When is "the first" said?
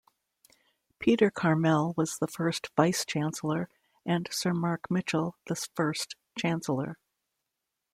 2.17-2.71, 5.45-6.15